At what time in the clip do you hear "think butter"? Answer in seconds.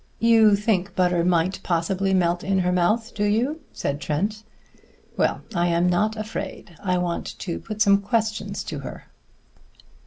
0.55-1.23